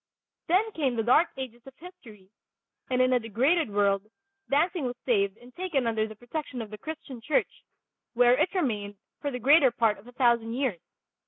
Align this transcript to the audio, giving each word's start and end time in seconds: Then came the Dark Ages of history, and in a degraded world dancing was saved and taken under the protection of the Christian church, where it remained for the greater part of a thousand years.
Then 0.47 0.71
came 0.71 0.95
the 0.95 1.03
Dark 1.03 1.27
Ages 1.37 1.61
of 1.67 1.75
history, 1.77 2.31
and 2.89 3.03
in 3.03 3.13
a 3.13 3.19
degraded 3.19 3.69
world 3.69 4.09
dancing 4.49 4.85
was 4.85 4.95
saved 5.05 5.37
and 5.37 5.53
taken 5.55 5.85
under 5.85 6.07
the 6.07 6.15
protection 6.15 6.59
of 6.59 6.71
the 6.71 6.77
Christian 6.79 7.21
church, 7.21 7.63
where 8.15 8.35
it 8.35 8.51
remained 8.55 8.97
for 9.19 9.29
the 9.29 9.37
greater 9.37 9.69
part 9.69 9.99
of 9.99 10.07
a 10.07 10.11
thousand 10.13 10.55
years. 10.55 10.81